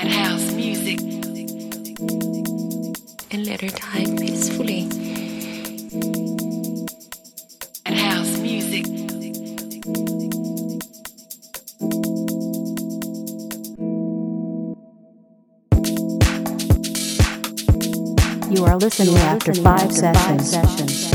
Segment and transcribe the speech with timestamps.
[0.01, 1.01] And house music
[3.31, 4.98] and let her die peacefully.
[18.69, 21.09] are listening after five sessions.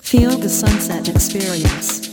[0.00, 2.03] Feel the sunset experience.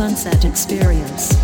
[0.00, 1.39] Sunset experience.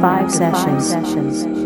[0.00, 1.57] Five sessions.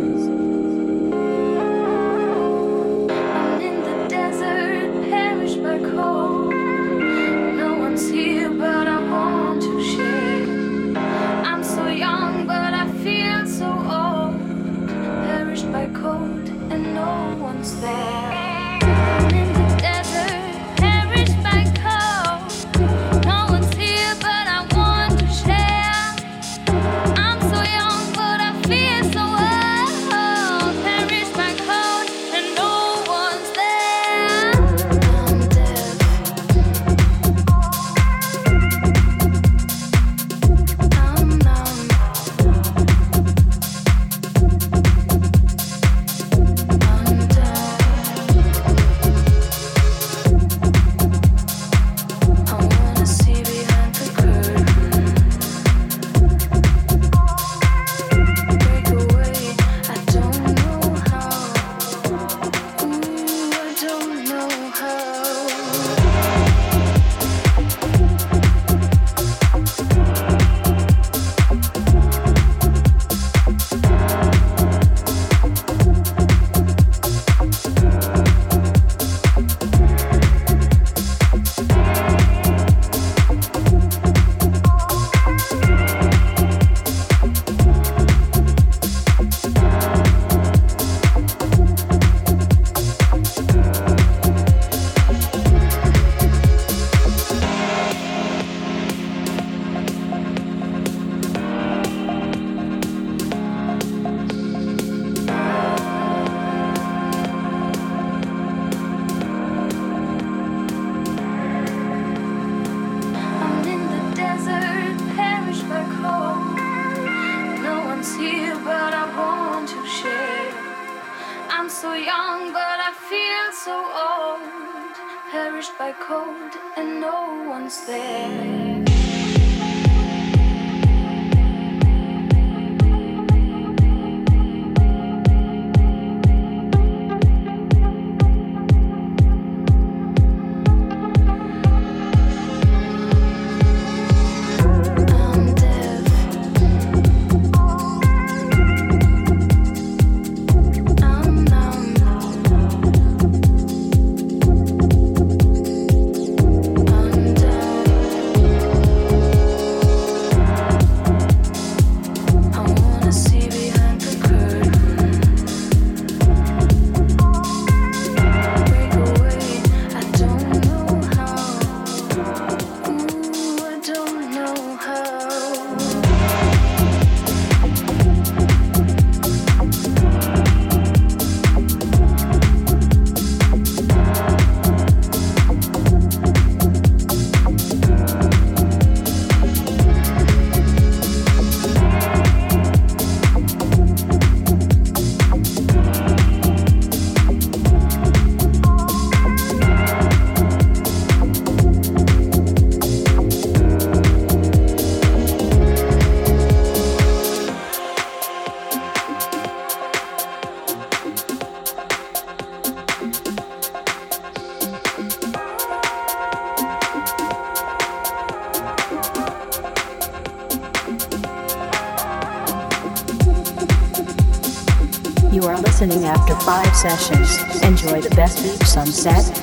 [226.13, 227.39] After five sessions.
[227.63, 229.42] Enjoy the best beach sunset.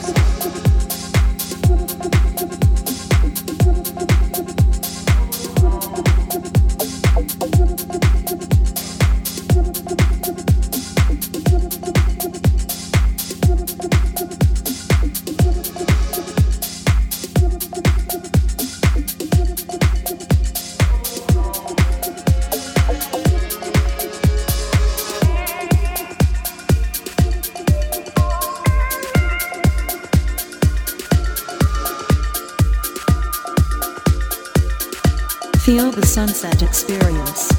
[35.61, 37.51] Feel the sunset experience.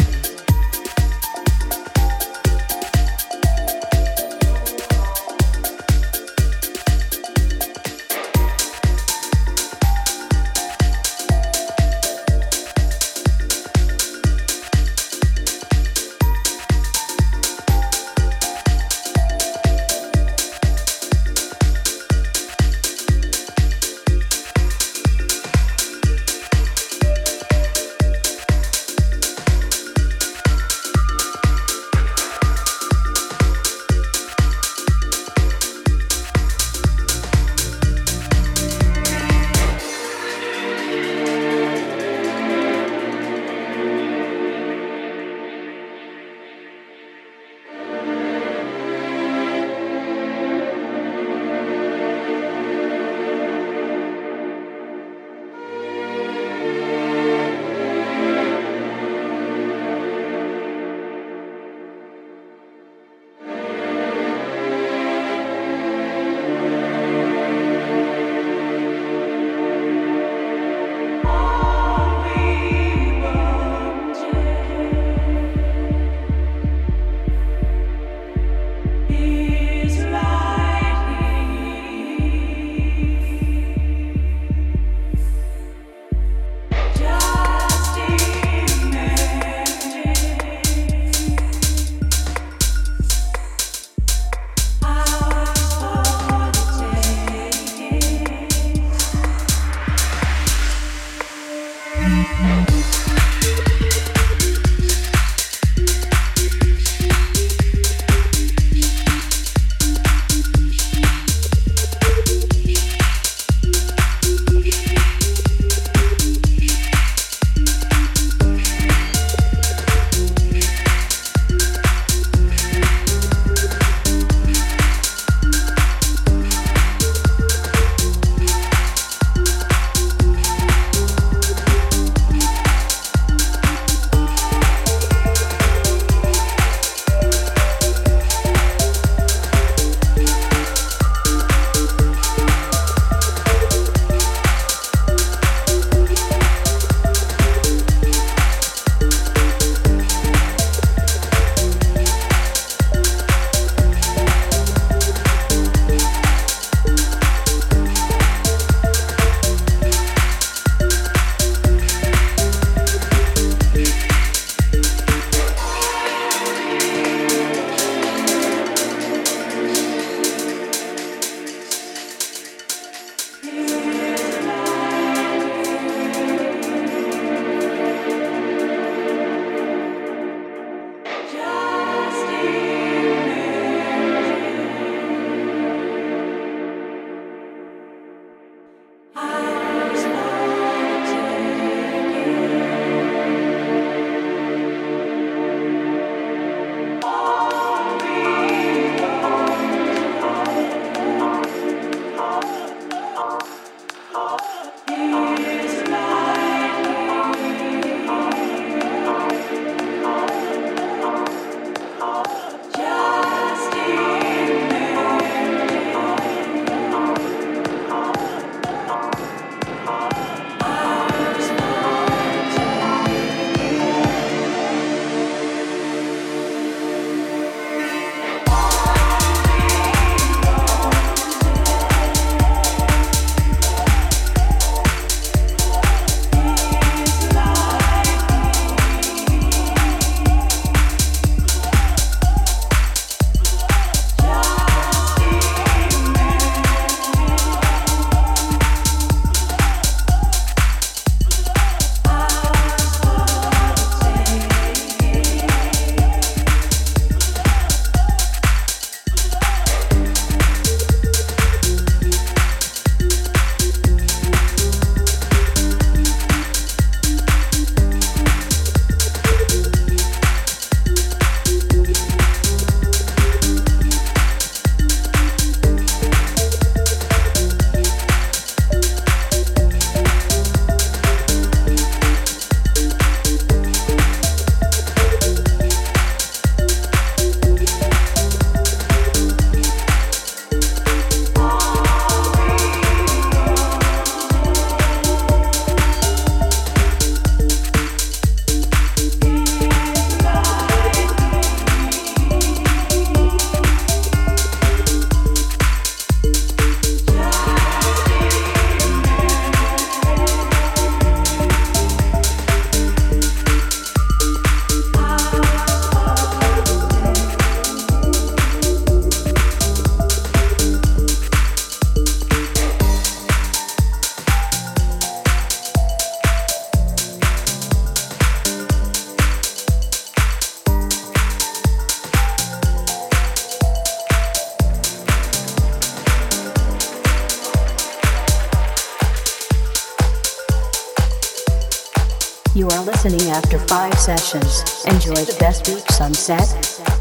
[343.68, 344.84] five sessions.
[344.86, 346.95] Enjoy the best beach sunset.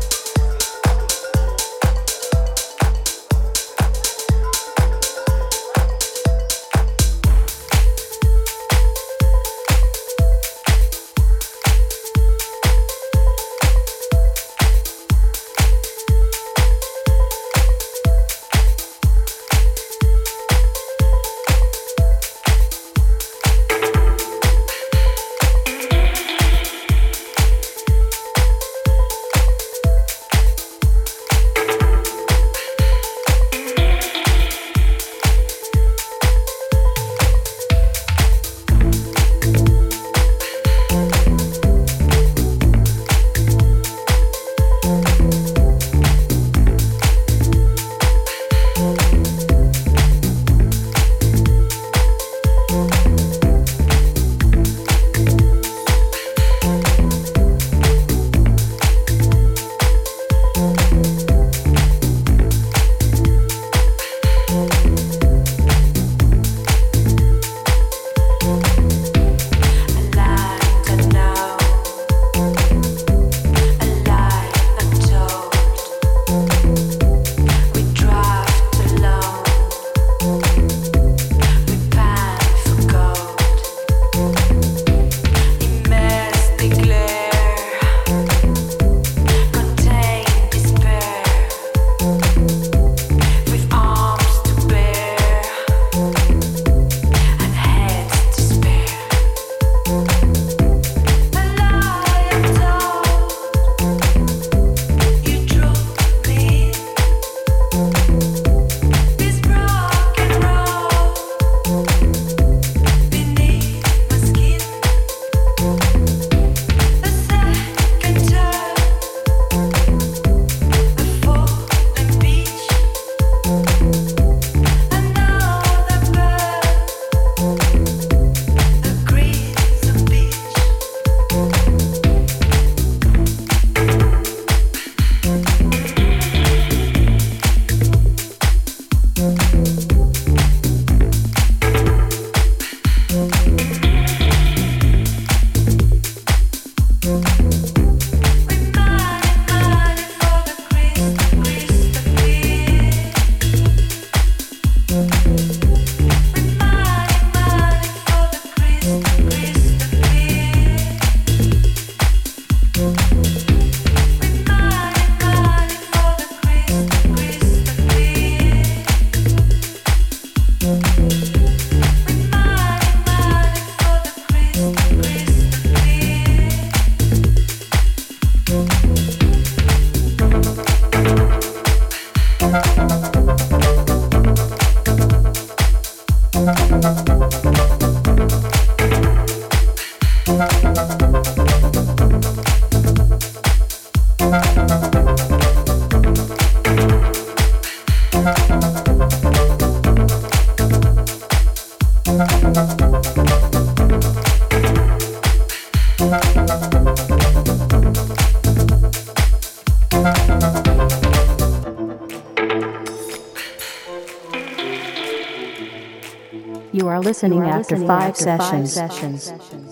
[217.05, 218.75] Listening, are after, listening five, after sessions.
[218.75, 219.64] five sessions.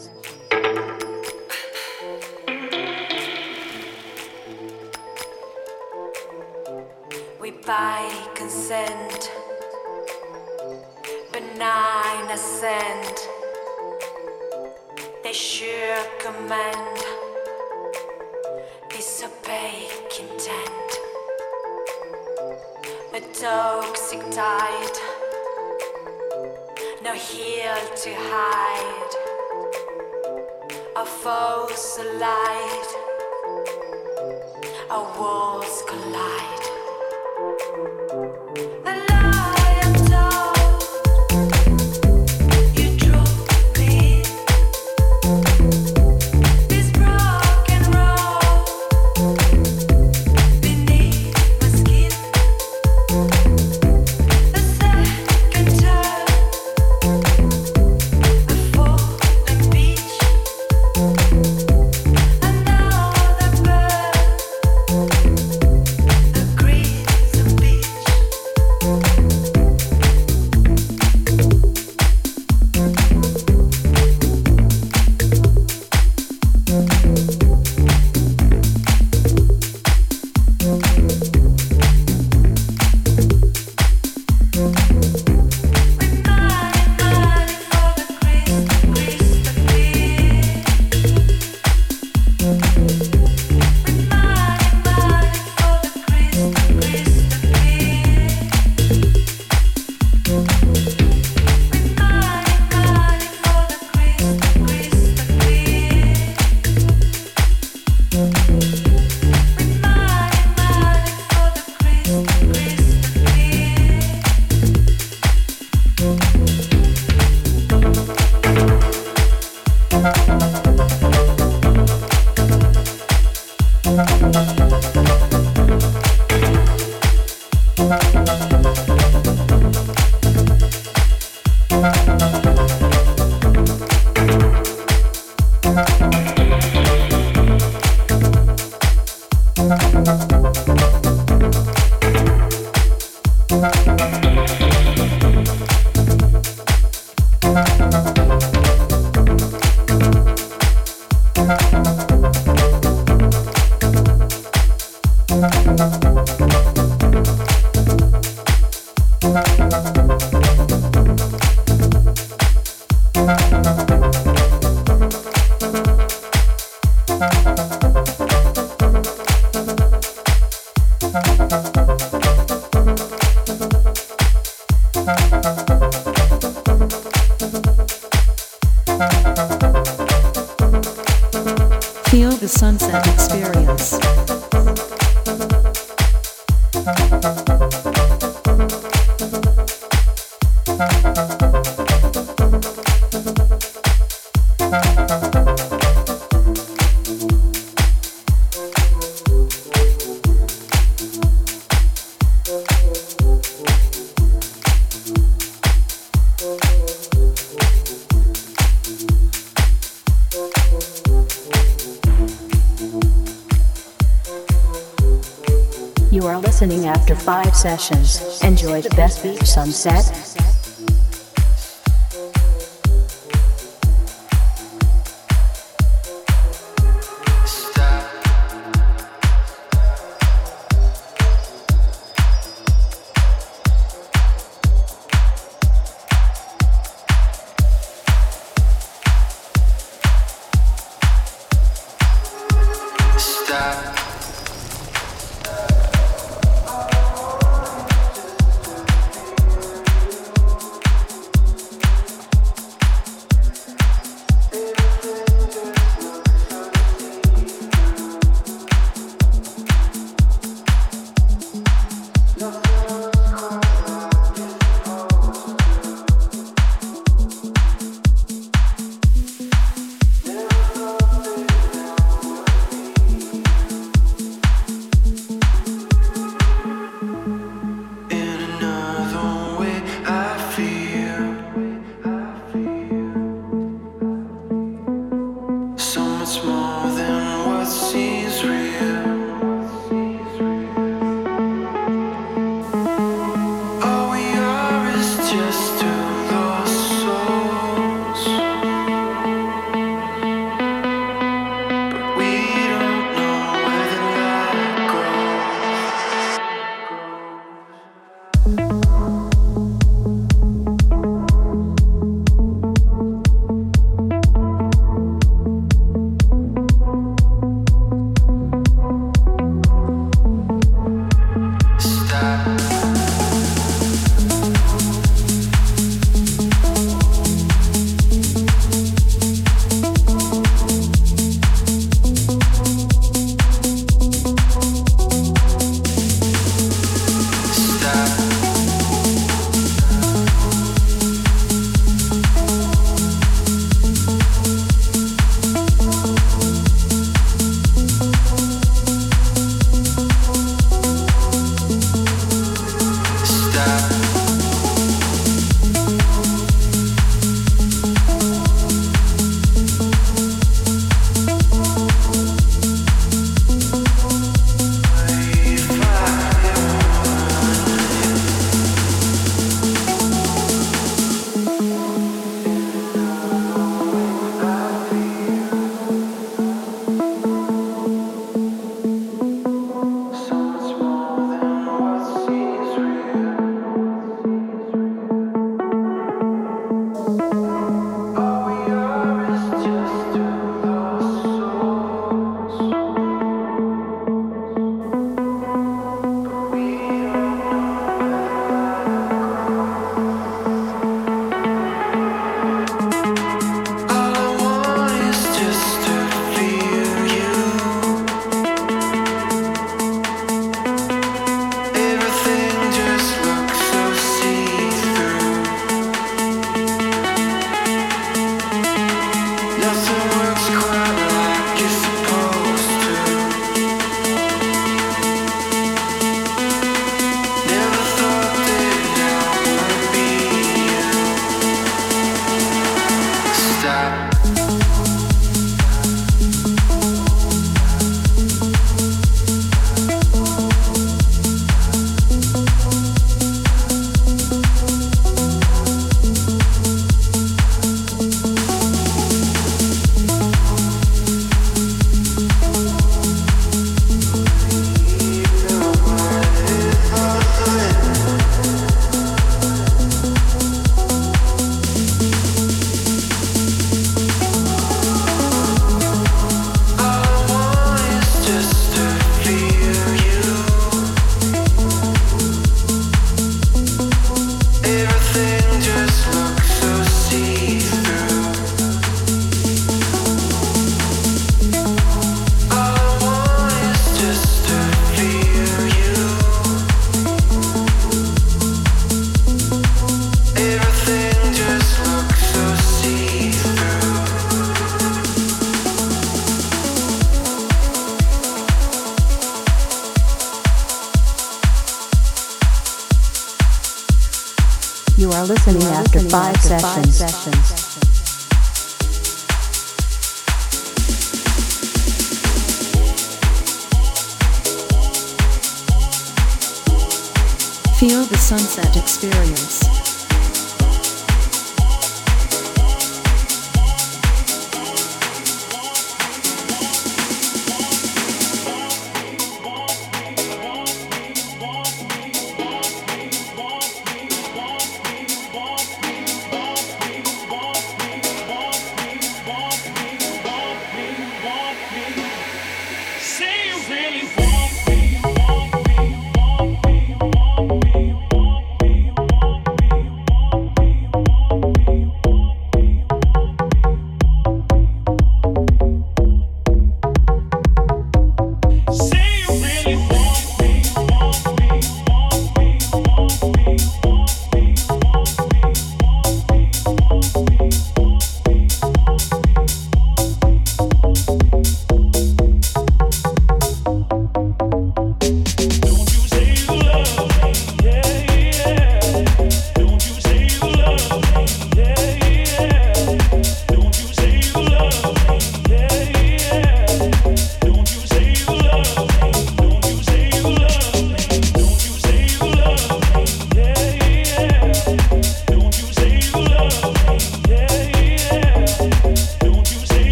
[217.13, 218.41] After five sessions.
[218.43, 220.05] Enjoy the best beach sunset,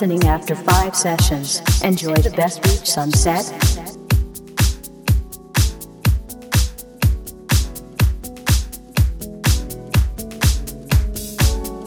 [0.00, 1.60] listening after five sessions.
[1.82, 3.44] Enjoy the best beach sunset.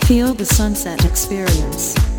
[0.05, 2.12] Feel the sunset experience.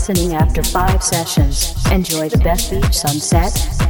[0.00, 1.74] Listening after five sessions.
[1.92, 3.89] Enjoy the best beach sunset.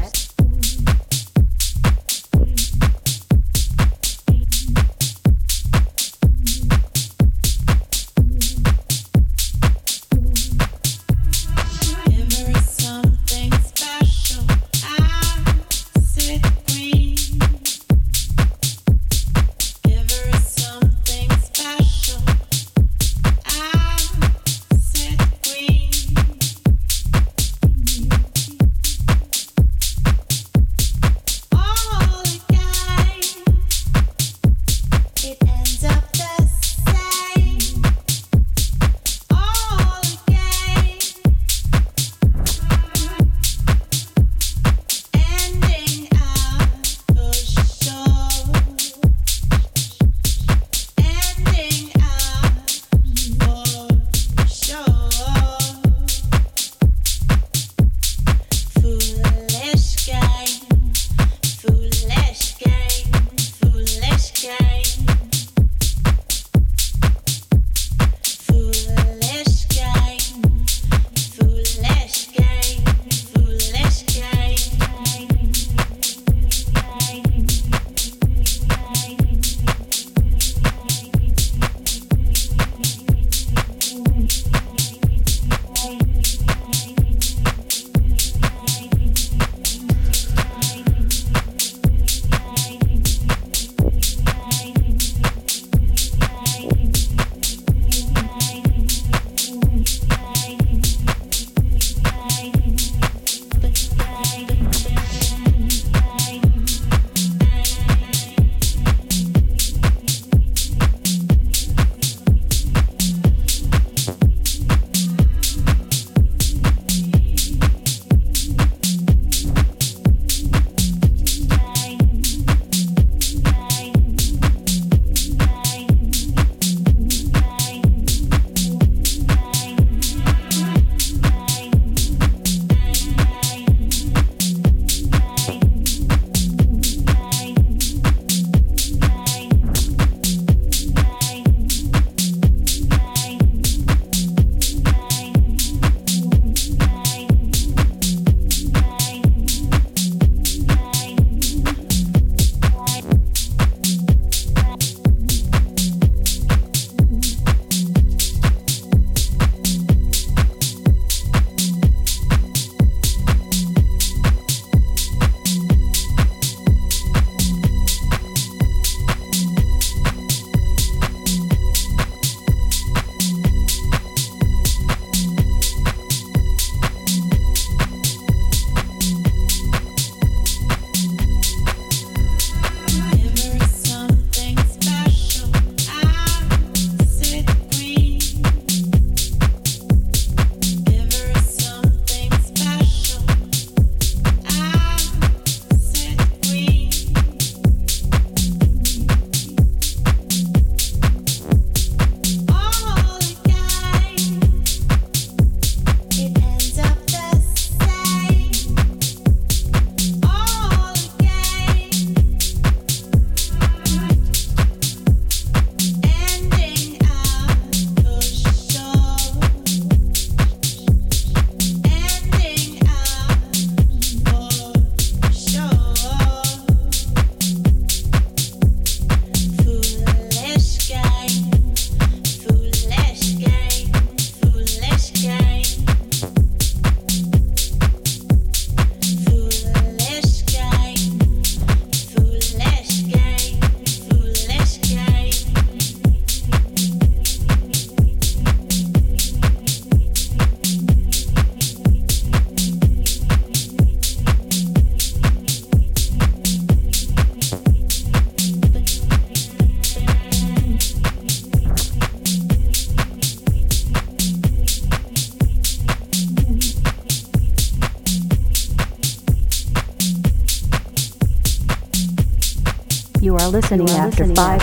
[273.73, 274.63] Are listening after five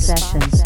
[0.00, 0.62] sessions.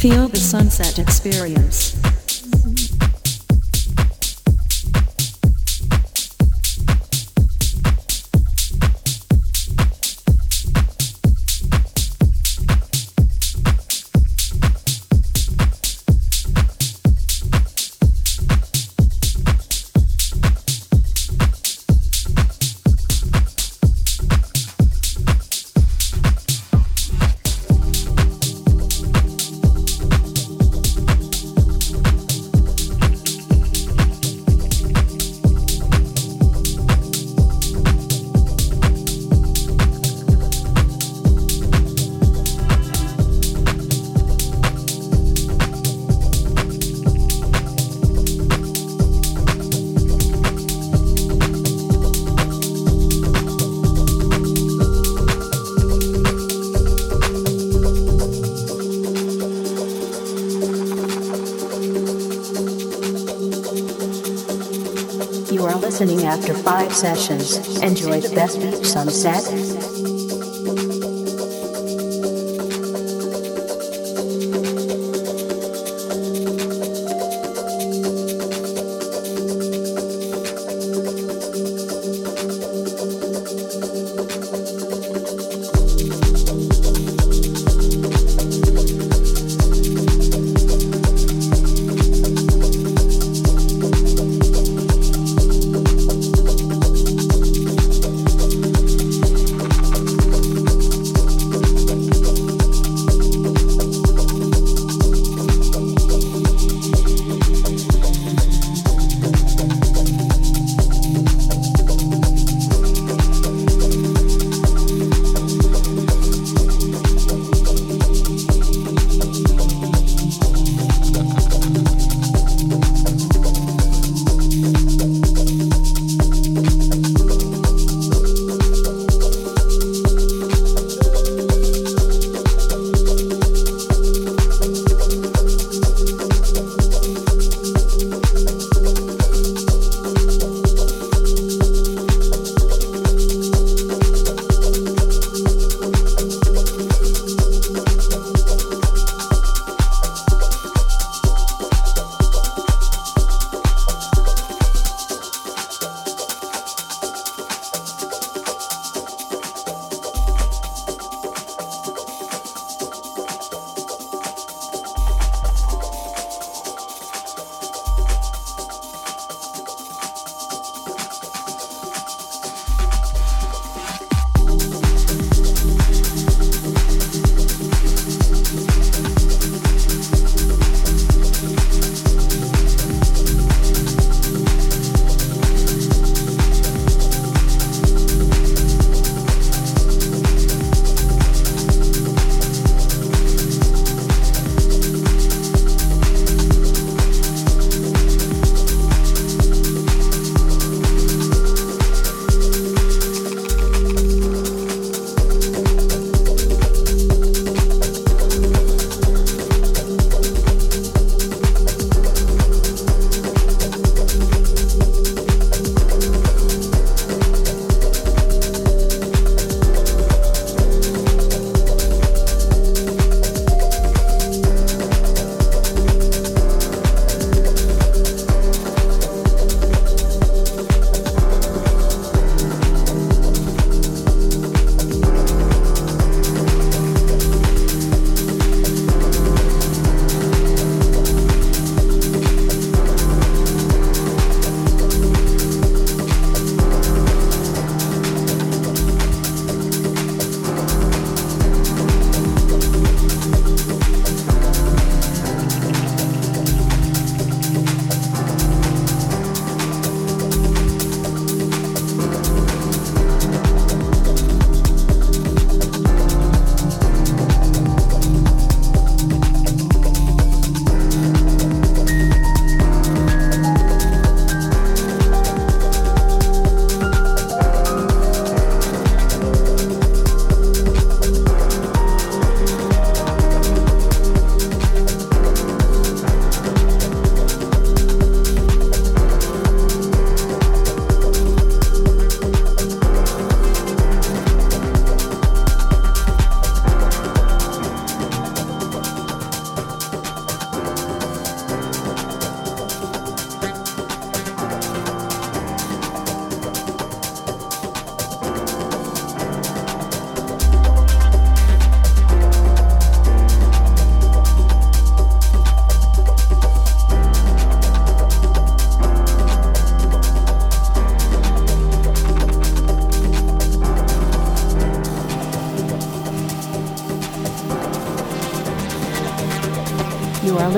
[0.00, 1.57] Feel the sunset experience.
[66.28, 67.56] After five sessions.
[67.80, 69.77] Enjoy the best sunset.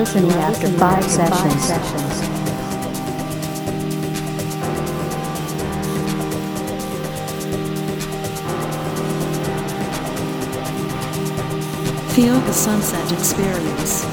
[0.01, 1.69] Listening after five sessions.
[12.15, 14.10] Feel the sunset experience.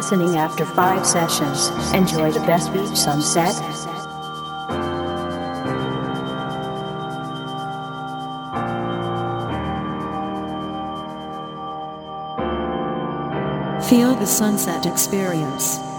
[0.00, 1.68] Listening after five sessions.
[1.92, 3.54] Enjoy the best beach sunset.
[13.90, 15.89] Feel the sunset experience.